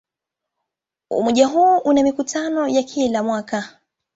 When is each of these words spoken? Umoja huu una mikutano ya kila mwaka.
Umoja 1.09 1.47
huu 1.47 1.77
una 1.77 2.03
mikutano 2.03 2.67
ya 2.67 2.83
kila 2.83 3.23
mwaka. 3.23 3.79